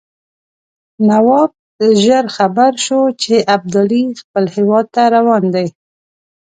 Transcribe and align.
نواب 1.09 1.51
ژر 2.03 2.25
خبر 2.37 2.71
شو 2.85 3.01
چې 3.21 3.33
ابدالي 3.55 4.03
خپل 4.21 4.45
هیواد 4.55 4.85
ته 4.95 5.01
روان 5.15 5.43
دی. 5.53 5.67